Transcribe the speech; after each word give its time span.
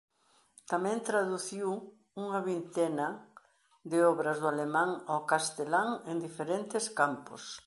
Tamén 0.71 0.97
traduciu 1.09 1.69
unha 2.23 2.39
vintena 2.49 3.07
de 3.91 3.97
obras 4.11 4.37
do 4.41 4.47
alemán 4.53 4.89
ao 5.11 5.19
castelán 5.31 5.89
en 6.11 6.15
diferentes 6.27 6.85
campos. 6.99 7.43